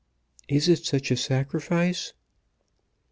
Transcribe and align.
"Is 0.47 0.67
it 0.67 0.83
such 0.83 1.11
a 1.11 1.15
sacrifice?" 1.15 2.13